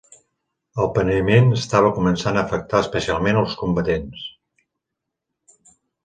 El 0.83 0.87
penediment 0.93 1.51
estava 1.57 1.91
començant 1.97 2.39
a 2.39 2.43
afectar 2.47 2.81
especialment 2.85 3.37
els 3.41 3.53
combatents. 3.59 4.23